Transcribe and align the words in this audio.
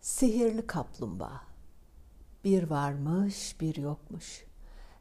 Sihirli 0.00 0.66
kaplumbağa. 0.66 1.40
Bir 2.44 2.70
varmış, 2.70 3.56
bir 3.60 3.76
yokmuş. 3.76 4.44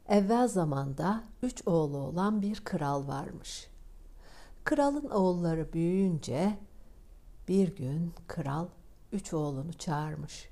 Evvel 0.10 0.48
zamanda 0.48 1.24
üç 1.44 1.68
oğlu 1.68 1.98
olan 1.98 2.42
bir 2.42 2.64
kral 2.64 3.08
varmış. 3.08 3.68
Kralın 4.64 5.10
oğulları 5.10 5.74
büyüyünce 5.74 6.58
bir 7.48 7.76
gün 7.76 8.14
kral 8.28 8.68
üç 9.12 9.34
oğlunu 9.34 9.74
çağırmış. 9.74 10.50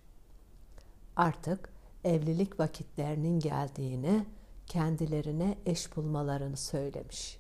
Artık 1.16 1.70
evlilik 2.04 2.60
vakitlerinin 2.60 3.40
geldiğini, 3.40 4.26
kendilerine 4.66 5.58
eş 5.66 5.96
bulmalarını 5.96 6.58
söylemiş. 6.58 7.40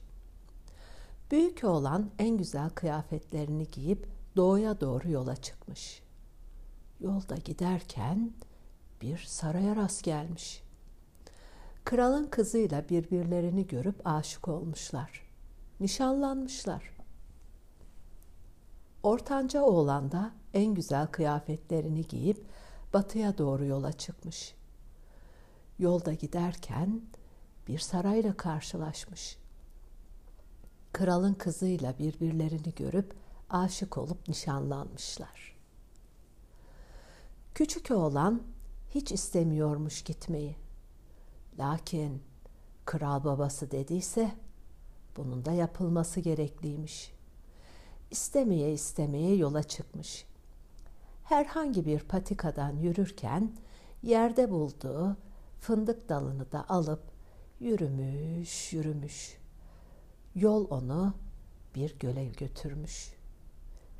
Büyük 1.32 1.64
oğlan 1.64 2.10
en 2.20 2.38
güzel 2.38 2.70
kıyafetlerini 2.70 3.68
giyip 3.72 4.08
doğuya 4.36 4.82
doğru 4.82 5.10
yola 5.12 5.36
çıkmış.'' 5.36 6.07
Yolda 7.00 7.36
giderken 7.36 8.32
bir 9.02 9.18
saraya 9.18 9.76
rast 9.76 10.04
gelmiş. 10.04 10.64
Kralın 11.86 12.28
kızıyla 12.28 12.90
birbirlerini 12.90 13.68
görüp 13.68 14.08
aşık 14.08 14.48
olmuşlar. 14.48 15.28
Nişanlanmışlar. 15.80 16.98
Ortanca 19.04 19.62
oğlan 19.62 20.12
da 20.12 20.32
en 20.54 20.74
güzel 20.74 21.08
kıyafetlerini 21.08 22.08
giyip 22.08 22.46
batıya 22.94 23.38
doğru 23.38 23.66
yola 23.66 23.92
çıkmış. 23.92 24.56
Yolda 25.80 26.14
giderken 26.14 27.02
bir 27.68 27.80
sarayla 27.80 28.38
karşılaşmış. 28.38 29.38
Kralın 30.94 31.34
kızıyla 31.34 32.00
birbirlerini 32.00 32.76
görüp 32.76 33.14
aşık 33.50 33.98
olup 33.98 34.28
nişanlanmışlar. 34.28 35.57
Küçük 37.58 37.92
oğlan 37.92 38.42
hiç 38.90 39.12
istemiyormuş 39.12 40.02
gitmeyi. 40.04 40.56
Lakin 41.60 42.24
kral 42.86 43.24
babası 43.24 43.72
dediyse 43.72 44.32
bunun 45.18 45.46
da 45.46 45.52
yapılması 45.52 46.20
gerekliymiş. 46.20 47.14
İstemeye 48.12 48.74
istemeye 48.74 49.36
yola 49.36 49.64
çıkmış. 49.64 50.26
Herhangi 51.24 51.86
bir 51.86 52.00
patikadan 52.00 52.76
yürürken 52.76 53.56
yerde 54.04 54.52
bulduğu 54.52 55.18
fındık 55.60 56.10
dalını 56.10 56.52
da 56.52 56.70
alıp 56.70 57.04
yürümüş, 57.60 58.74
yürümüş. 58.74 59.38
Yol 60.36 60.68
onu 60.70 61.14
bir 61.76 62.00
göle 62.00 62.26
götürmüş. 62.26 63.14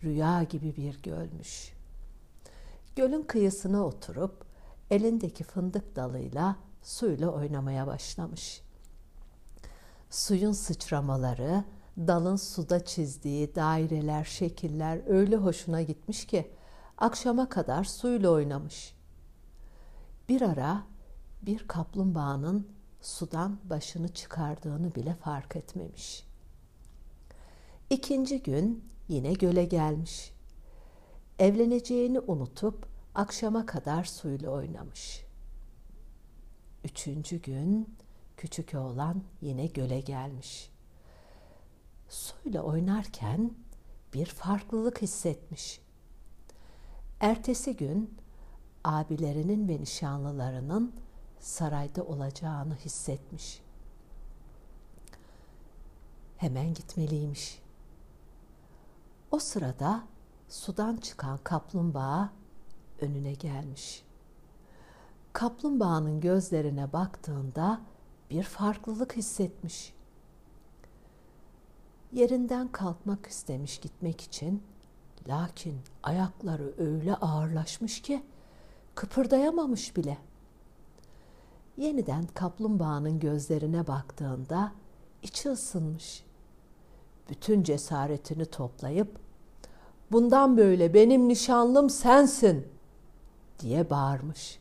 Rüya 0.04 0.44
gibi 0.44 0.76
bir 0.76 1.02
gölmüş.'' 1.02 1.77
Gölün 2.98 3.24
kıyısına 3.24 3.86
oturup 3.86 4.46
elindeki 4.92 5.44
fındık 5.44 5.96
dalıyla 5.96 6.56
suyla 6.84 7.30
oynamaya 7.30 7.88
başlamış. 7.88 8.62
Suyun 10.10 10.52
sıçramaları, 10.52 11.64
dalın 11.98 12.36
suda 12.36 12.86
çizdiği 12.86 13.56
daireler, 13.56 14.24
şekiller 14.24 15.02
öyle 15.08 15.36
hoşuna 15.36 15.82
gitmiş 15.82 16.28
ki 16.28 16.52
akşama 16.98 17.50
kadar 17.50 17.84
suyla 17.84 18.30
oynamış. 18.30 18.96
Bir 20.30 20.42
ara 20.42 20.84
bir 21.42 21.68
kaplumbağanın 21.68 22.68
sudan 23.02 23.60
başını 23.64 24.08
çıkardığını 24.08 24.96
bile 24.96 25.16
fark 25.16 25.56
etmemiş. 25.56 26.28
İkinci 27.90 28.44
gün 28.44 28.90
yine 29.08 29.34
göle 29.34 29.66
gelmiş 29.66 30.37
evleneceğini 31.40 32.20
unutup 32.20 32.88
akşama 33.16 33.66
kadar 33.66 34.04
suyla 34.04 34.50
oynamış. 34.50 35.26
Üçüncü 36.84 37.42
gün 37.42 37.98
küçük 38.38 38.76
oğlan 38.76 39.24
yine 39.42 39.68
göle 39.68 40.00
gelmiş. 40.00 40.70
Suyla 42.10 42.62
oynarken 42.62 43.52
bir 44.14 44.26
farklılık 44.26 45.02
hissetmiş. 45.02 45.82
Ertesi 47.20 47.76
gün 47.76 48.18
abilerinin 48.84 49.68
ve 49.68 49.82
nişanlılarının 49.82 50.94
sarayda 51.40 52.04
olacağını 52.04 52.76
hissetmiş. 52.76 53.62
Hemen 56.38 56.74
gitmeliymiş. 56.74 57.60
O 59.32 59.40
sırada 59.40 60.04
sudan 60.50 60.98
çıkan 60.98 61.38
kaplumbağa 61.44 62.30
önüne 63.02 63.34
gelmiş. 63.34 64.04
Kaplumbağanın 65.34 66.20
gözlerine 66.20 66.94
baktığında 66.94 67.82
bir 68.30 68.44
farklılık 68.44 69.16
hissetmiş. 69.16 69.94
Yerinden 72.12 72.68
kalkmak 72.68 73.26
istemiş 73.26 73.80
gitmek 73.80 74.22
için. 74.22 74.64
Lakin 75.28 75.80
ayakları 76.04 76.74
öyle 76.78 77.16
ağırlaşmış 77.16 78.02
ki 78.02 78.24
kıpırdayamamış 78.96 79.96
bile. 79.96 80.18
Yeniden 81.78 82.28
kaplumbağanın 82.34 83.20
gözlerine 83.20 83.88
baktığında 83.88 84.72
içi 85.24 85.50
ısınmış. 85.50 86.24
Bütün 87.30 87.64
cesaretini 87.64 88.46
toplayıp 88.46 89.27
bundan 90.12 90.58
böyle 90.58 90.94
benim 90.94 91.28
nişanlım 91.28 91.90
sensin 91.90 92.68
diye 93.60 93.90
bağırmış. 93.90 94.60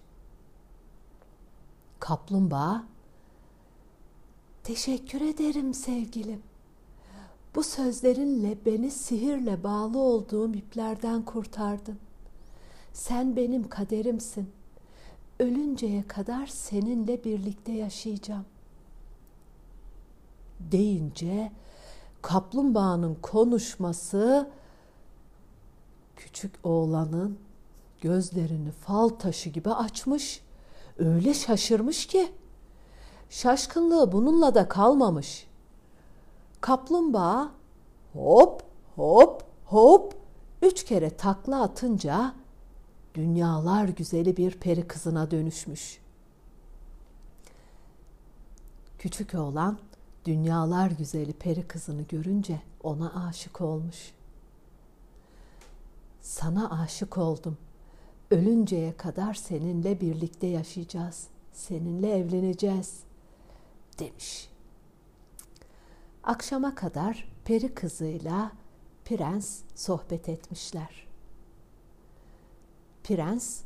Kaplumbağa 2.01 2.85
Teşekkür 4.67 5.21
ederim 5.21 5.75
sevgilim. 5.75 6.43
Bu 7.55 7.63
sözlerinle 7.63 8.59
beni 8.67 8.91
sihirle 8.91 9.65
bağlı 9.65 9.99
olduğum 9.99 10.55
iplerden 10.55 11.23
kurtardın. 11.23 11.99
Sen 12.93 13.37
benim 13.37 13.69
kaderimsin. 13.69 14.51
Ölünceye 15.41 16.09
kadar 16.09 16.47
seninle 16.47 17.25
birlikte 17.25 17.73
yaşayacağım. 17.73 18.45
Deyince 20.61 21.53
kaplumbağanın 22.23 23.15
konuşması 23.23 24.51
küçük 26.17 26.55
oğlanın 26.63 27.39
gözlerini 28.01 28.71
fal 28.71 29.09
taşı 29.09 29.51
gibi 29.51 29.71
açmış. 29.71 30.43
Öyle 30.99 31.35
şaşırmış 31.35 32.07
ki 32.07 32.33
şaşkınlığı 33.31 34.13
bununla 34.13 34.55
da 34.55 34.69
kalmamış. 34.69 35.47
Kaplumbağa 36.61 37.53
hop 38.13 38.63
hop 38.97 39.43
hop 39.65 40.15
üç 40.63 40.85
kere 40.85 41.17
takla 41.17 41.63
atınca 41.63 42.35
dünyalar 43.15 43.89
güzeli 43.89 44.37
bir 44.37 44.51
peri 44.51 44.89
kızına 44.89 45.31
dönüşmüş. 45.31 46.01
Küçük 48.99 49.35
oğlan 49.35 49.79
dünyalar 50.25 50.91
güzeli 50.91 51.33
peri 51.33 51.69
kızını 51.69 52.03
görünce 52.03 52.61
ona 52.83 53.27
aşık 53.29 53.61
olmuş. 53.61 54.16
Sana 56.27 56.81
aşık 56.81 57.19
oldum. 57.19 57.59
Ölünceye 58.31 58.97
kadar 58.97 59.35
seninle 59.35 60.01
birlikte 60.01 60.47
yaşayacağız. 60.47 61.27
Seninle 61.53 62.11
evleneceğiz." 62.19 63.01
demiş. 63.99 64.51
Akşama 66.25 66.75
kadar 66.75 67.29
peri 67.45 67.75
kızıyla 67.75 68.53
prens 69.05 69.61
sohbet 69.75 70.29
etmişler. 70.29 71.07
Prens 73.05 73.63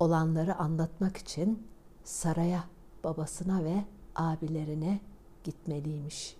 olanları 0.00 0.54
anlatmak 0.54 1.16
için 1.16 1.66
saraya 2.04 2.64
babasına 3.04 3.64
ve 3.64 3.84
abilerine 4.14 5.00
gitmeliymiş. 5.44 6.36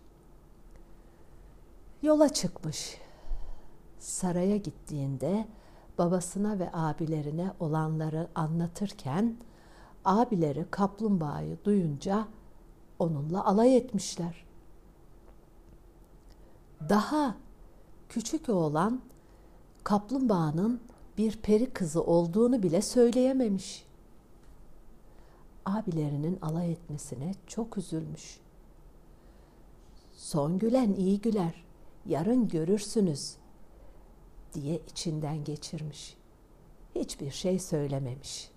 Yola 2.02 2.28
çıkmış 2.28 2.98
saraya 4.02 4.56
gittiğinde 4.56 5.49
babasına 5.99 6.58
ve 6.58 6.70
abilerine 6.72 7.52
olanları 7.60 8.28
anlatırken 8.34 9.37
abileri 10.04 10.66
kaplumbağayı 10.70 11.58
duyunca 11.64 12.28
onunla 12.99 13.44
alay 13.44 13.76
etmişler. 13.76 14.44
Daha 16.88 17.37
küçük 18.08 18.49
oğlan 18.49 19.00
kaplumbağanın 19.84 20.81
bir 21.19 21.37
peri 21.37 21.70
kızı 21.70 22.02
olduğunu 22.02 22.62
bile 22.62 22.82
söyleyememiş. 22.82 23.87
Abilerinin 25.66 26.38
alay 26.43 26.72
etmesine 26.72 27.34
çok 27.46 27.78
üzülmüş. 27.78 28.40
Son 30.12 30.58
gülen 30.58 30.94
iyi 30.94 31.20
güler, 31.20 31.64
yarın 32.06 32.48
görürsünüz 32.48 33.37
diye 34.52 34.81
içinden 34.90 35.44
geçirmiş. 35.44 36.16
hiçbir 36.94 37.31
şey 37.31 37.58
söylememiş. 37.58 38.50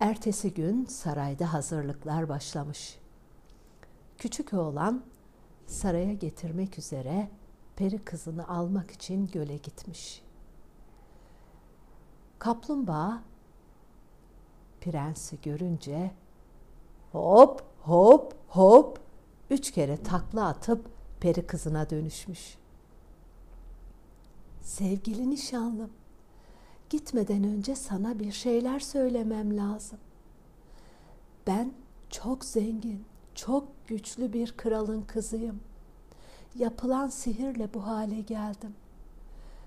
Ertesi 0.00 0.54
gün 0.54 0.84
sarayda 0.84 1.52
hazırlıklar 1.52 2.28
başlamış. 2.28 2.98
Küçük 4.18 4.54
oğlan 4.54 5.04
saraya 5.66 6.14
getirmek 6.14 6.78
üzere 6.78 7.30
peri 7.76 7.98
kızını 7.98 8.48
almak 8.48 8.90
için 8.90 9.26
göle 9.26 9.56
gitmiş. 9.56 10.22
Kaplumbağa 12.38 13.22
prensi 14.80 15.40
görünce 15.40 16.10
hop 17.12 17.62
hop 17.80 18.34
hop 18.48 19.00
üç 19.50 19.70
kere 19.70 20.02
takla 20.02 20.46
atıp 20.48 20.90
peri 21.20 21.46
kızına 21.46 21.90
dönüşmüş. 21.90 22.58
Sevgili 24.68 25.30
nişanlım, 25.30 25.90
gitmeden 26.90 27.44
önce 27.44 27.76
sana 27.76 28.18
bir 28.18 28.32
şeyler 28.32 28.80
söylemem 28.80 29.56
lazım. 29.56 29.98
Ben 31.46 31.72
çok 32.10 32.44
zengin, 32.44 33.04
çok 33.34 33.68
güçlü 33.86 34.32
bir 34.32 34.56
kralın 34.56 35.02
kızıyım. 35.02 35.60
Yapılan 36.54 37.08
sihirle 37.08 37.74
bu 37.74 37.86
hale 37.86 38.20
geldim. 38.20 38.74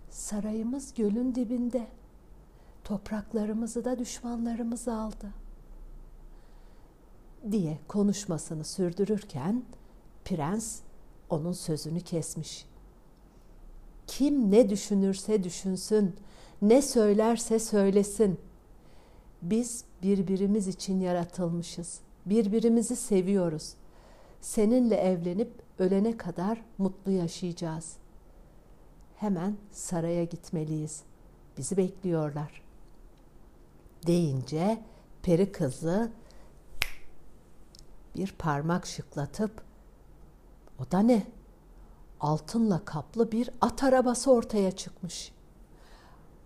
Sarayımız 0.09 0.93
gölün 0.93 1.35
dibinde. 1.35 1.87
Topraklarımızı 2.83 3.85
da 3.85 3.99
düşmanlarımız 3.99 4.87
aldı. 4.87 5.31
Diye 7.51 7.79
konuşmasını 7.87 8.63
sürdürürken 8.63 9.63
prens 10.25 10.79
onun 11.29 11.53
sözünü 11.53 12.01
kesmiş. 12.01 12.70
Kim 14.11 14.51
ne 14.51 14.69
düşünürse 14.69 15.43
düşünsün, 15.43 16.15
ne 16.61 16.81
söylerse 16.81 17.59
söylesin. 17.59 18.39
Biz 19.41 19.83
birbirimiz 20.03 20.67
için 20.67 20.99
yaratılmışız. 20.99 21.99
Birbirimizi 22.25 22.95
seviyoruz. 22.95 23.73
Seninle 24.41 24.95
evlenip 24.95 25.51
ölene 25.79 26.17
kadar 26.17 26.61
mutlu 26.77 27.11
yaşayacağız. 27.11 27.93
Hemen 29.15 29.57
saraya 29.71 30.23
gitmeliyiz. 30.23 31.01
Bizi 31.57 31.77
bekliyorlar. 31.77 32.61
Deyince 34.07 34.81
peri 35.23 35.51
kızı 35.51 36.11
bir 38.15 38.31
parmak 38.39 38.85
şıklatıp 38.85 39.63
o 40.79 40.91
da 40.91 40.99
ne? 40.99 41.23
Altınla 42.21 42.85
kaplı 42.85 43.31
bir 43.31 43.49
at 43.61 43.83
arabası 43.83 44.31
ortaya 44.31 44.71
çıkmış. 44.71 45.31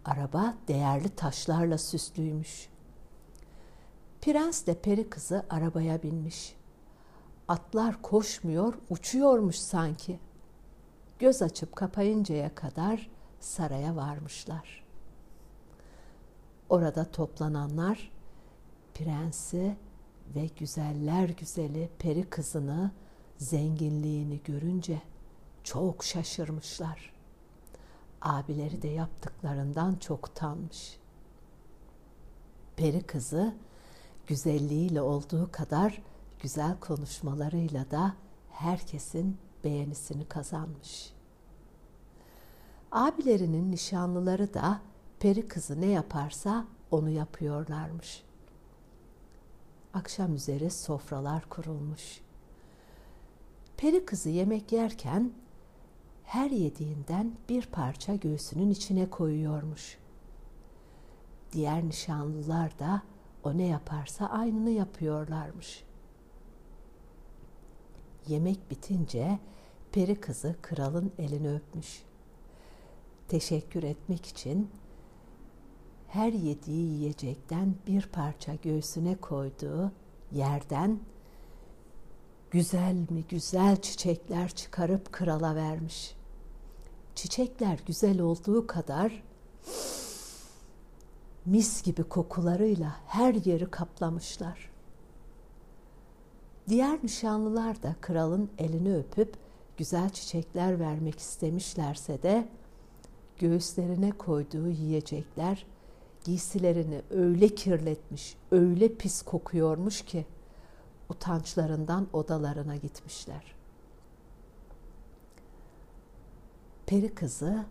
Araba 0.05 0.53
değerli 0.67 1.09
taşlarla 1.09 1.77
süslüymüş. 1.77 2.69
Prens 4.21 4.65
de 4.65 4.81
peri 4.81 5.09
kızı 5.09 5.45
arabaya 5.49 6.03
binmiş. 6.03 6.55
Atlar 7.47 8.01
koşmuyor, 8.01 8.73
uçuyormuş 8.89 9.55
sanki. 9.55 10.19
Göz 11.19 11.41
açıp 11.41 11.75
kapayıncaya 11.75 12.55
kadar 12.55 13.09
saraya 13.39 13.95
varmışlar. 13.95 14.85
Orada 16.69 17.11
toplananlar 17.11 18.11
prensi 18.93 19.77
ve 20.35 20.49
güzeller 20.59 21.29
güzeli 21.29 21.89
peri 21.99 22.29
kızını 22.29 22.91
zenginliğini 23.37 24.39
görünce 24.43 25.01
çok 25.65 26.03
şaşırmışlar. 26.03 27.13
Abileri 28.21 28.81
de 28.81 28.87
yaptıklarından 28.87 29.95
çok 29.95 30.27
utanmış. 30.27 30.97
Peri 32.75 33.01
kızı 33.01 33.53
güzelliğiyle 34.27 35.01
olduğu 35.01 35.51
kadar 35.51 36.01
güzel 36.39 36.79
konuşmalarıyla 36.79 37.91
da 37.91 38.15
herkesin 38.51 39.37
beğenisini 39.63 40.25
kazanmış. 40.25 41.13
Abilerinin 42.91 43.71
nişanlıları 43.71 44.53
da 44.53 44.81
peri 45.19 45.47
kızı 45.47 45.81
ne 45.81 45.85
yaparsa 45.85 46.65
onu 46.91 47.09
yapıyorlarmış. 47.09 48.23
Akşam 49.93 50.35
üzeri 50.35 50.71
sofralar 50.71 51.49
kurulmuş. 51.49 52.21
Peri 53.77 54.05
kızı 54.05 54.29
yemek 54.29 54.71
yerken 54.71 55.31
her 56.35 56.49
yediğinden 56.49 57.31
bir 57.49 57.65
parça 57.65 58.15
göğsünün 58.15 58.69
içine 58.69 59.09
koyuyormuş. 59.09 59.97
Diğer 61.51 61.83
nişanlılar 61.83 62.79
da 62.79 63.01
o 63.43 63.57
ne 63.57 63.67
yaparsa 63.67 64.25
aynını 64.25 64.69
yapıyorlarmış. 64.69 65.83
Yemek 68.27 68.71
bitince 68.71 69.39
peri 69.91 70.15
kızı 70.15 70.55
kralın 70.61 71.11
elini 71.19 71.49
öpmüş. 71.49 72.03
Teşekkür 73.27 73.83
etmek 73.83 74.25
için 74.25 74.69
her 76.07 76.33
yediği 76.33 76.91
yiyecekten 76.91 77.75
bir 77.87 78.07
parça 78.07 78.55
göğsüne 78.55 79.15
koyduğu 79.15 79.91
yerden 80.31 80.99
güzel 82.51 82.95
mi 82.95 83.23
güzel 83.29 83.81
çiçekler 83.81 84.49
çıkarıp 84.49 85.11
krala 85.11 85.55
vermiş. 85.55 86.15
Çiçekler 87.15 87.79
güzel 87.85 88.21
olduğu 88.21 88.67
kadar 88.67 89.23
mis 91.45 91.83
gibi 91.83 92.03
kokularıyla 92.03 92.95
her 93.07 93.33
yeri 93.33 93.71
kaplamışlar. 93.71 94.71
Diğer 96.69 96.99
nişanlılar 97.03 97.83
da 97.83 97.95
kralın 98.01 98.49
elini 98.57 98.95
öpüp 98.97 99.37
güzel 99.77 100.09
çiçekler 100.09 100.79
vermek 100.79 101.19
istemişlerse 101.19 102.23
de 102.23 102.47
göğüslerine 103.39 104.11
koyduğu 104.11 104.67
yiyecekler 104.69 105.65
giysilerini 106.23 107.01
öyle 107.09 107.47
kirletmiş, 107.47 108.35
öyle 108.51 108.95
pis 108.95 109.21
kokuyormuş 109.21 110.01
ki 110.01 110.25
utançlarından 111.09 112.07
odalarına 112.13 112.75
gitmişler. 112.75 113.54
Peri 116.85 117.15
kızı 117.15 117.65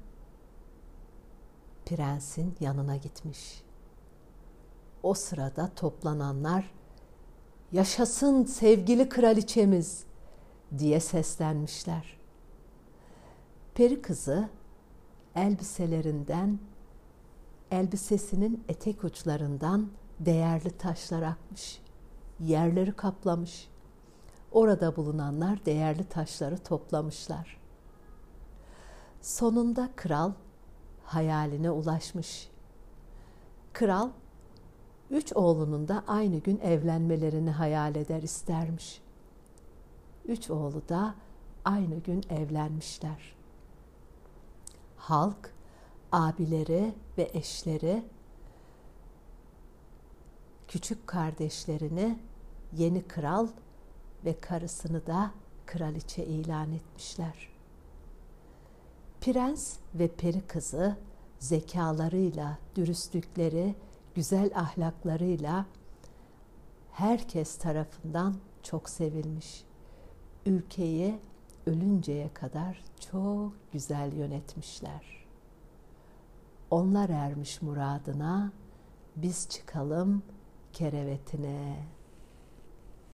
prensin 1.87 2.55
yanına 2.61 2.97
gitmiş. 2.97 3.63
O 5.03 5.15
sırada 5.15 5.71
toplananlar 5.77 6.71
yaşasın 7.73 8.45
sevgili 8.45 9.09
kraliçemiz 9.09 10.05
diye 10.79 11.01
seslenmişler. 11.01 12.19
Peri 13.75 14.03
kızı 14.03 14.49
elbiselerinden 15.35 16.59
elbisesinin 17.71 18.65
etek 18.69 19.05
uçlarından 19.05 19.91
değerli 20.21 20.71
taşlar 20.71 21.23
akmış. 21.23 21.81
Yerleri 22.41 22.93
kaplamış. 22.93 23.69
Orada 24.53 24.97
bulunanlar 24.97 25.67
değerli 25.67 26.05
taşları 26.05 26.59
toplamışlar. 26.59 27.64
Sonunda 29.25 29.91
kral 29.97 30.33
hayaline 31.05 31.71
ulaşmış. 31.71 32.49
Kral 33.73 34.09
üç 35.11 35.33
oğlunun 35.33 35.89
da 35.89 36.05
aynı 36.07 36.39
gün 36.39 36.59
evlenmelerini 36.59 37.51
hayal 37.51 37.97
eder 37.97 38.23
istermiş. 38.23 39.03
Üç 40.25 40.51
oğlu 40.51 40.89
da 40.89 41.15
aynı 41.65 41.99
gün 41.99 42.25
evlenmişler. 42.31 43.37
Halk, 44.97 45.55
abileri 46.13 46.95
ve 47.19 47.31
eşleri 47.35 48.05
küçük 50.69 51.07
kardeşlerini 51.07 52.19
yeni 52.73 53.09
kral 53.09 53.49
ve 54.25 54.41
karısını 54.41 55.07
da 55.07 55.31
kraliçe 55.67 56.25
ilan 56.25 56.73
etmişler. 56.73 57.54
Prens 59.25 59.77
ve 59.95 60.09
peri 60.09 60.41
kızı 60.41 60.97
zekalarıyla, 61.39 62.59
dürüstlükleri, 62.77 63.75
güzel 64.15 64.51
ahlaklarıyla 64.55 65.67
herkes 66.93 67.59
tarafından 67.59 68.35
çok 68.63 68.89
sevilmiş. 68.89 69.65
Ülkeyi 70.47 71.19
ölünceye 71.67 72.35
kadar 72.35 72.85
çok 73.11 73.53
güzel 73.73 74.13
yönetmişler. 74.13 75.27
Onlar 76.71 77.09
ermiş 77.09 77.63
muradına, 77.63 78.53
biz 79.17 79.49
çıkalım 79.49 80.23
kerevetine.'' 80.73 82.04